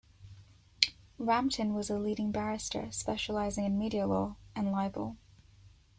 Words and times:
Rampton 1.19 1.75
was 1.75 1.91
a 1.91 1.99
leading 1.99 2.31
barrister 2.31 2.91
specialising 2.91 3.65
in 3.65 3.77
media 3.77 4.07
law 4.07 4.35
and 4.55 4.71
libel. 4.71 5.15